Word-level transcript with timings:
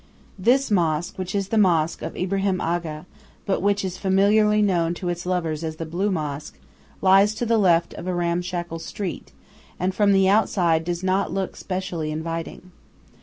This 0.39 0.71
mosque, 0.71 1.19
which 1.19 1.35
is 1.35 1.49
the 1.49 1.59
mosque 1.59 2.01
of 2.01 2.17
Ibrahim 2.17 2.59
Aga, 2.59 3.05
but 3.45 3.61
which 3.61 3.85
is 3.85 3.99
familiarly 3.99 4.59
known 4.59 4.95
to 4.95 5.09
its 5.09 5.27
lovers 5.27 5.63
as 5.63 5.75
the 5.75 5.85
"Blue 5.85 6.09
Mosque," 6.09 6.57
lies 7.03 7.35
to 7.35 7.45
the 7.45 7.59
left 7.59 7.93
of 7.93 8.07
a 8.07 8.15
ramshackle 8.15 8.79
street, 8.79 9.31
and 9.79 9.93
from 9.93 10.11
the 10.11 10.27
outside 10.27 10.85
does 10.85 11.03
not 11.03 11.31
look 11.31 11.55
specially 11.55 12.09
inviting. 12.11 12.71